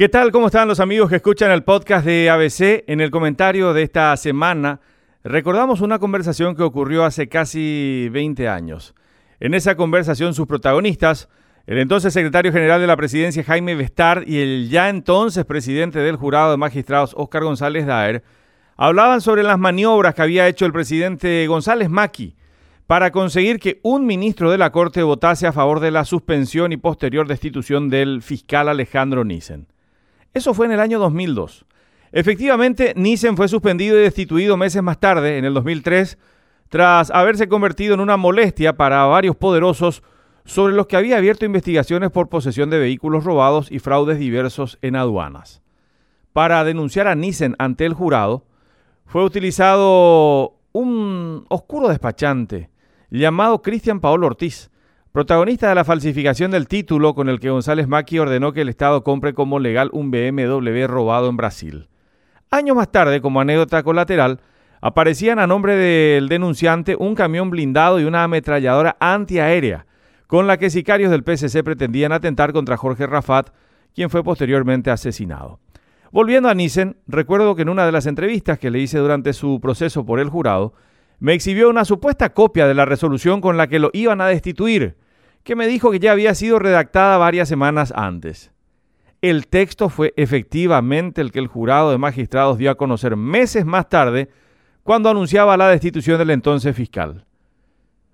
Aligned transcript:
¿Qué 0.00 0.08
tal? 0.08 0.32
¿Cómo 0.32 0.46
están 0.46 0.66
los 0.66 0.80
amigos 0.80 1.10
que 1.10 1.16
escuchan 1.16 1.50
el 1.50 1.62
podcast 1.62 2.06
de 2.06 2.30
ABC? 2.30 2.84
En 2.86 3.02
el 3.02 3.10
comentario 3.10 3.74
de 3.74 3.82
esta 3.82 4.16
semana 4.16 4.80
recordamos 5.22 5.82
una 5.82 5.98
conversación 5.98 6.56
que 6.56 6.62
ocurrió 6.62 7.04
hace 7.04 7.28
casi 7.28 8.08
20 8.10 8.48
años. 8.48 8.94
En 9.40 9.52
esa 9.52 9.74
conversación 9.74 10.32
sus 10.32 10.46
protagonistas, 10.46 11.28
el 11.66 11.76
entonces 11.76 12.14
secretario 12.14 12.50
general 12.50 12.80
de 12.80 12.86
la 12.86 12.96
presidencia 12.96 13.44
Jaime 13.44 13.74
Bestard 13.74 14.26
y 14.26 14.38
el 14.40 14.70
ya 14.70 14.88
entonces 14.88 15.44
presidente 15.44 15.98
del 15.98 16.16
jurado 16.16 16.52
de 16.52 16.56
magistrados 16.56 17.12
Óscar 17.14 17.44
González 17.44 17.84
Daer, 17.84 18.24
hablaban 18.78 19.20
sobre 19.20 19.42
las 19.42 19.58
maniobras 19.58 20.14
que 20.14 20.22
había 20.22 20.48
hecho 20.48 20.64
el 20.64 20.72
presidente 20.72 21.46
González 21.46 21.90
Maki 21.90 22.36
para 22.86 23.10
conseguir 23.10 23.58
que 23.58 23.80
un 23.82 24.06
ministro 24.06 24.50
de 24.50 24.56
la 24.56 24.72
Corte 24.72 25.02
votase 25.02 25.46
a 25.46 25.52
favor 25.52 25.78
de 25.78 25.90
la 25.90 26.06
suspensión 26.06 26.72
y 26.72 26.78
posterior 26.78 27.28
destitución 27.28 27.90
del 27.90 28.22
fiscal 28.22 28.70
Alejandro 28.70 29.24
Nissen. 29.24 29.66
Eso 30.32 30.54
fue 30.54 30.66
en 30.66 30.72
el 30.72 30.80
año 30.80 30.98
2002. 30.98 31.64
Efectivamente, 32.12 32.92
Nissen 32.96 33.36
fue 33.36 33.48
suspendido 33.48 33.98
y 33.98 34.02
destituido 34.02 34.56
meses 34.56 34.82
más 34.82 34.98
tarde, 34.98 35.38
en 35.38 35.44
el 35.44 35.54
2003, 35.54 36.18
tras 36.68 37.10
haberse 37.10 37.48
convertido 37.48 37.94
en 37.94 38.00
una 38.00 38.16
molestia 38.16 38.76
para 38.76 39.04
varios 39.04 39.36
poderosos 39.36 40.02
sobre 40.44 40.74
los 40.74 40.86
que 40.86 40.96
había 40.96 41.16
abierto 41.16 41.44
investigaciones 41.44 42.10
por 42.10 42.28
posesión 42.28 42.70
de 42.70 42.78
vehículos 42.78 43.24
robados 43.24 43.70
y 43.70 43.78
fraudes 43.78 44.18
diversos 44.18 44.78
en 44.82 44.96
aduanas. 44.96 45.62
Para 46.32 46.64
denunciar 46.64 47.08
a 47.08 47.14
Nissen 47.14 47.54
ante 47.58 47.86
el 47.86 47.94
jurado, 47.94 48.44
fue 49.06 49.24
utilizado 49.24 50.56
un 50.72 51.44
oscuro 51.48 51.88
despachante 51.88 52.70
llamado 53.10 53.62
Cristian 53.62 54.00
Paolo 54.00 54.28
Ortiz, 54.28 54.70
protagonista 55.12 55.68
de 55.68 55.74
la 55.74 55.84
falsificación 55.84 56.52
del 56.52 56.68
título 56.68 57.14
con 57.14 57.28
el 57.28 57.40
que 57.40 57.50
González 57.50 57.88
Maki 57.88 58.18
ordenó 58.18 58.52
que 58.52 58.60
el 58.60 58.68
Estado 58.68 59.02
compre 59.02 59.34
como 59.34 59.58
legal 59.58 59.90
un 59.92 60.10
BMW 60.10 60.86
robado 60.86 61.28
en 61.28 61.36
Brasil. 61.36 61.88
Años 62.50 62.76
más 62.76 62.90
tarde, 62.92 63.20
como 63.20 63.40
anécdota 63.40 63.82
colateral, 63.82 64.40
aparecían 64.80 65.38
a 65.38 65.46
nombre 65.46 65.76
del 65.76 66.28
denunciante 66.28 66.96
un 66.96 67.14
camión 67.14 67.50
blindado 67.50 68.00
y 68.00 68.04
una 68.04 68.24
ametralladora 68.24 68.96
antiaérea, 69.00 69.86
con 70.26 70.46
la 70.46 70.58
que 70.58 70.70
sicarios 70.70 71.10
del 71.10 71.24
PSC 71.24 71.62
pretendían 71.64 72.12
atentar 72.12 72.52
contra 72.52 72.76
Jorge 72.76 73.06
Rafat, 73.06 73.50
quien 73.94 74.10
fue 74.10 74.22
posteriormente 74.22 74.90
asesinado. 74.90 75.58
Volviendo 76.12 76.48
a 76.48 76.54
Nissen, 76.54 76.96
recuerdo 77.06 77.54
que 77.54 77.62
en 77.62 77.68
una 77.68 77.84
de 77.84 77.92
las 77.92 78.06
entrevistas 78.06 78.58
que 78.58 78.70
le 78.70 78.80
hice 78.80 78.98
durante 78.98 79.32
su 79.32 79.60
proceso 79.60 80.04
por 80.04 80.18
el 80.20 80.28
jurado, 80.28 80.72
me 81.20 81.34
exhibió 81.34 81.68
una 81.68 81.84
supuesta 81.84 82.30
copia 82.30 82.66
de 82.66 82.74
la 82.74 82.86
resolución 82.86 83.40
con 83.40 83.56
la 83.56 83.68
que 83.68 83.78
lo 83.78 83.90
iban 83.92 84.20
a 84.20 84.26
destituir, 84.26 84.96
que 85.42 85.56
me 85.56 85.66
dijo 85.66 85.90
que 85.90 85.98
ya 85.98 86.12
había 86.12 86.34
sido 86.34 86.58
redactada 86.58 87.18
varias 87.18 87.48
semanas 87.48 87.92
antes. 87.96 88.52
El 89.22 89.46
texto 89.48 89.88
fue 89.88 90.14
efectivamente 90.16 91.20
el 91.20 91.30
que 91.30 91.38
el 91.40 91.46
jurado 91.46 91.90
de 91.90 91.98
magistrados 91.98 92.58
dio 92.58 92.70
a 92.70 92.76
conocer 92.76 93.16
meses 93.16 93.66
más 93.66 93.88
tarde, 93.88 94.30
cuando 94.82 95.10
anunciaba 95.10 95.56
la 95.56 95.68
destitución 95.68 96.18
del 96.18 96.30
entonces 96.30 96.74
fiscal. 96.74 97.26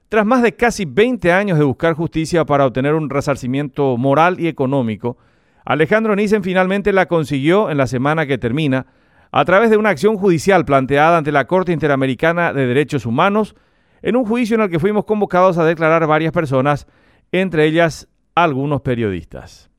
Tras 0.08 0.26
más 0.26 0.42
de 0.42 0.54
casi 0.54 0.84
20 0.84 1.32
años 1.32 1.58
de 1.58 1.64
buscar 1.64 1.94
justicia 1.94 2.44
para 2.44 2.66
obtener 2.66 2.94
un 2.94 3.10
resarcimiento 3.10 3.96
moral 3.96 4.38
y 4.40 4.46
económico, 4.46 5.16
Alejandro 5.64 6.14
Nissen 6.14 6.44
finalmente 6.44 6.92
la 6.92 7.06
consiguió 7.06 7.70
en 7.70 7.76
la 7.76 7.88
semana 7.88 8.26
que 8.26 8.38
termina 8.38 8.86
a 9.32 9.44
través 9.44 9.68
de 9.68 9.76
una 9.76 9.90
acción 9.90 10.16
judicial 10.16 10.64
planteada 10.64 11.18
ante 11.18 11.32
la 11.32 11.46
Corte 11.46 11.72
Interamericana 11.72 12.52
de 12.52 12.66
Derechos 12.66 13.04
Humanos 13.04 13.56
en 14.02 14.14
un 14.14 14.24
juicio 14.24 14.54
en 14.54 14.62
el 14.62 14.70
que 14.70 14.78
fuimos 14.78 15.04
convocados 15.04 15.58
a 15.58 15.64
declarar 15.64 16.06
varias 16.06 16.32
personas, 16.32 16.86
entre 17.32 17.64
ellas 17.66 18.08
algunos 18.34 18.82
periodistas. 18.82 19.70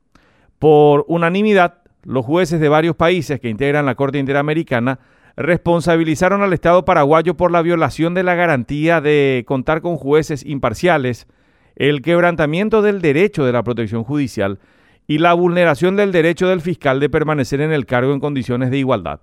Por 0.58 1.04
unanimidad, 1.08 1.82
los 2.04 2.24
jueces 2.24 2.60
de 2.60 2.68
varios 2.68 2.96
países 2.96 3.40
que 3.40 3.48
integran 3.48 3.86
la 3.86 3.94
Corte 3.94 4.18
Interamericana 4.18 4.98
responsabilizaron 5.36 6.42
al 6.42 6.52
Estado 6.52 6.84
paraguayo 6.84 7.36
por 7.36 7.52
la 7.52 7.62
violación 7.62 8.14
de 8.14 8.24
la 8.24 8.34
garantía 8.34 9.00
de 9.00 9.44
contar 9.46 9.82
con 9.82 9.96
jueces 9.96 10.44
imparciales, 10.44 11.28
el 11.76 12.02
quebrantamiento 12.02 12.82
del 12.82 13.00
derecho 13.00 13.44
de 13.44 13.52
la 13.52 13.62
protección 13.62 14.02
judicial 14.02 14.58
y 15.06 15.18
la 15.18 15.34
vulneración 15.34 15.94
del 15.94 16.10
derecho 16.10 16.48
del 16.48 16.60
fiscal 16.60 16.98
de 16.98 17.08
permanecer 17.08 17.60
en 17.60 17.72
el 17.72 17.86
cargo 17.86 18.12
en 18.12 18.20
condiciones 18.20 18.70
de 18.70 18.78
igualdad. 18.78 19.20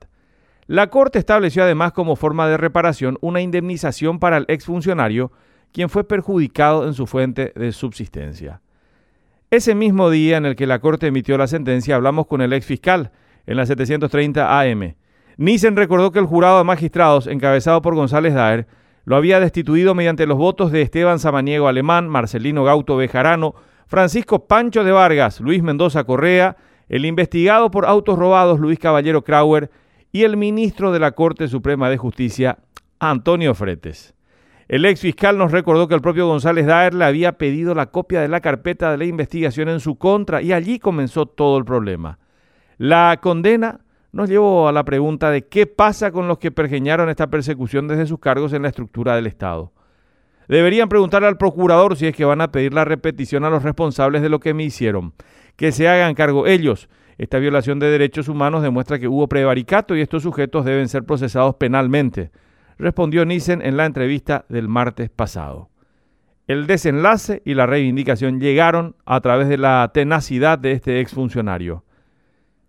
La 0.67 0.87
Corte 0.87 1.19
estableció 1.19 1.63
además 1.63 1.91
como 1.91 2.15
forma 2.15 2.47
de 2.47 2.57
reparación 2.57 3.17
una 3.21 3.41
indemnización 3.41 4.19
para 4.19 4.37
el 4.37 4.45
exfuncionario, 4.47 5.31
quien 5.75 5.89
fue 5.89 6.05
perjudicado 6.05 6.87
en 6.87 6.93
su 6.93 7.05
fuente 7.05 7.51
de 7.53 7.73
subsistencia. 7.73 8.61
Ese 9.51 9.75
mismo 9.75 10.09
día 10.09 10.37
en 10.37 10.45
el 10.45 10.55
que 10.55 10.67
la 10.67 10.79
Corte 10.79 11.07
emitió 11.07 11.37
la 11.37 11.47
sentencia, 11.47 11.97
hablamos 11.97 12.27
con 12.27 12.39
el 12.39 12.53
exfiscal 12.53 13.11
en 13.45 13.57
la 13.57 13.65
730 13.65 14.57
AM. 14.57 14.95
Nissen 15.35 15.75
recordó 15.75 16.13
que 16.13 16.19
el 16.19 16.27
jurado 16.27 16.59
de 16.59 16.63
magistrados, 16.63 17.27
encabezado 17.27 17.81
por 17.81 17.93
González 17.93 18.33
Daer, 18.33 18.67
lo 19.03 19.17
había 19.17 19.41
destituido 19.41 19.95
mediante 19.95 20.25
los 20.25 20.37
votos 20.37 20.71
de 20.71 20.81
Esteban 20.81 21.19
Samaniego 21.19 21.67
Alemán, 21.67 22.07
Marcelino 22.07 22.63
Gauto 22.63 22.95
Bejarano, 22.95 23.53
Francisco 23.85 24.47
Pancho 24.47 24.85
de 24.85 24.93
Vargas, 24.93 25.41
Luis 25.41 25.61
Mendoza 25.61 26.05
Correa, 26.05 26.55
el 26.87 27.03
investigado 27.03 27.69
por 27.69 27.85
autos 27.85 28.17
robados 28.17 28.61
Luis 28.61 28.79
Caballero 28.79 29.25
Krauer 29.25 29.69
y 30.13 30.23
el 30.23 30.37
ministro 30.37 30.93
de 30.93 30.99
la 30.99 31.11
Corte 31.11 31.49
Suprema 31.49 31.89
de 31.89 31.97
Justicia, 31.97 32.59
Antonio 32.97 33.53
Fretes. 33.53 34.14
El 34.67 34.83
ex 34.85 35.01
fiscal 35.01 35.37
nos 35.37 35.51
recordó 35.51 35.87
que 35.87 35.93
el 35.93 36.01
propio 36.01 36.27
González 36.27 36.65
Daer 36.65 36.95
le 36.95 37.05
había 37.05 37.33
pedido 37.33 37.75
la 37.75 37.87
copia 37.87 38.21
de 38.21 38.27
la 38.27 38.41
carpeta 38.41 38.89
de 38.89 38.97
la 38.97 39.05
investigación 39.05 39.69
en 39.69 39.79
su 39.79 39.97
contra 39.97 40.41
y 40.41 40.53
allí 40.53 40.79
comenzó 40.79 41.27
todo 41.27 41.59
el 41.59 41.65
problema. 41.65 42.17
La 42.77 43.19
condena 43.21 43.81
nos 44.11 44.27
llevó 44.27 44.67
a 44.67 44.71
la 44.71 44.83
pregunta 44.83 45.29
de 45.29 45.45
qué 45.45 45.67
pasa 45.67 46.11
con 46.11 46.27
los 46.27 46.39
que 46.39 46.49
pergeñaron 46.49 47.09
esta 47.09 47.27
persecución 47.27 47.87
desde 47.87 48.07
sus 48.07 48.19
cargos 48.19 48.53
en 48.53 48.63
la 48.63 48.69
estructura 48.69 49.15
del 49.15 49.27
Estado. 49.27 49.71
Deberían 50.47 50.89
preguntarle 50.89 51.27
al 51.27 51.37
procurador 51.37 51.95
si 51.95 52.07
es 52.07 52.15
que 52.15 52.25
van 52.25 52.41
a 52.41 52.51
pedir 52.51 52.73
la 52.73 52.85
repetición 52.85 53.45
a 53.45 53.49
los 53.49 53.63
responsables 53.63 54.21
de 54.21 54.29
lo 54.29 54.39
que 54.39 54.53
me 54.53 54.63
hicieron. 54.63 55.13
Que 55.55 55.71
se 55.71 55.87
hagan 55.87 56.15
cargo 56.15 56.47
ellos. 56.47 56.89
Esta 57.17 57.39
violación 57.39 57.79
de 57.79 57.89
derechos 57.89 58.27
humanos 58.27 58.61
demuestra 58.61 58.99
que 58.99 59.07
hubo 59.07 59.27
prevaricato 59.27 59.95
y 59.95 60.01
estos 60.01 60.23
sujetos 60.23 60.65
deben 60.65 60.89
ser 60.89 61.03
procesados 61.03 61.55
penalmente, 61.55 62.31
respondió 62.77 63.25
Nissen 63.25 63.61
en 63.61 63.77
la 63.77 63.85
entrevista 63.85 64.45
del 64.49 64.67
martes 64.67 65.09
pasado. 65.09 65.69
El 66.47 66.67
desenlace 66.67 67.41
y 67.43 67.55
la 67.55 67.65
reivindicación 67.65 68.39
llegaron 68.39 68.95
a 69.05 69.19
través 69.21 69.47
de 69.49 69.57
la 69.57 69.89
tenacidad 69.93 70.59
de 70.59 70.73
este 70.73 70.99
exfuncionario. 70.99 71.83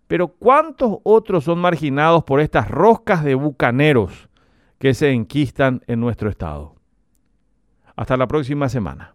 Pero 0.07 0.29
¿cuántos 0.29 0.97
otros 1.03 1.43
son 1.43 1.59
marginados 1.59 2.23
por 2.23 2.39
estas 2.39 2.69
roscas 2.69 3.23
de 3.23 3.35
bucaneros 3.35 4.29
que 4.79 4.93
se 4.93 5.11
enquistan 5.11 5.81
en 5.85 5.99
nuestro 5.99 6.29
Estado? 6.29 6.75
Hasta 7.95 8.17
la 8.17 8.27
próxima 8.27 8.69
semana. 8.69 9.13